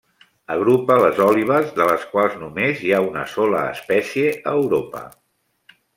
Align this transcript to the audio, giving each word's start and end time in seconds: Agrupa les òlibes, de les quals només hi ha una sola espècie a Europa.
Agrupa 0.53 0.95
les 1.01 1.19
òlibes, 1.25 1.67
de 1.75 1.87
les 1.91 2.07
quals 2.13 2.39
només 2.45 2.81
hi 2.87 2.95
ha 2.95 3.03
una 3.11 3.27
sola 3.35 3.61
espècie 3.77 4.33
a 4.53 4.55
Europa. 4.63 5.05